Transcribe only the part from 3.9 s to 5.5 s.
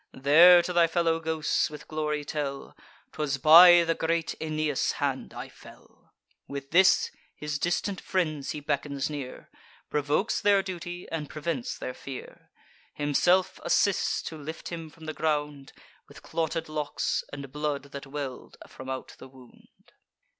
great Aeneas hand I